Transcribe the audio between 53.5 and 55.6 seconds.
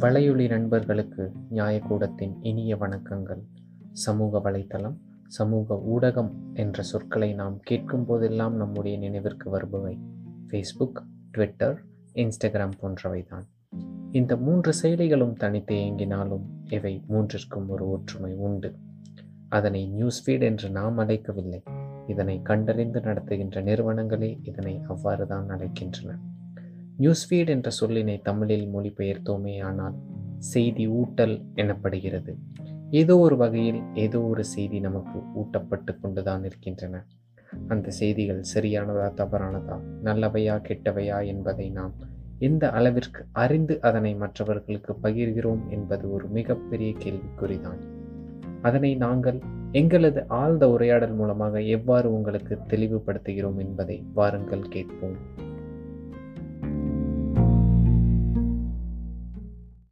என்பதை வாருங்கள் கேட்போம்.